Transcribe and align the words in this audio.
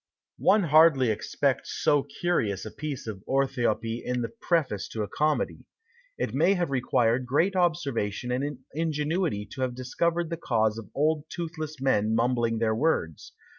One 0.39 0.63
hardly 0.63 1.11
expects 1.11 1.79
so 1.83 2.01
curious 2.01 2.65
a 2.65 2.71
piece 2.71 3.05
of 3.05 3.21
orthoÃḋpy 3.29 4.01
in 4.03 4.23
the 4.23 4.31
preface 4.41 4.87
to 4.87 5.03
a 5.03 5.07
comedy. 5.07 5.59
It 6.17 6.33
may 6.33 6.55
have 6.55 6.71
required 6.71 7.27
great 7.27 7.55
observation 7.55 8.31
and 8.31 8.57
ingenuity 8.73 9.45
to 9.51 9.61
have 9.61 9.75
discovered 9.75 10.31
the 10.31 10.37
cause 10.41 10.79
of 10.79 10.89
old 10.95 11.25
toothless 11.29 11.79
men 11.79 12.15
mumbling 12.15 12.57
their 12.57 12.73
words. 12.73 13.33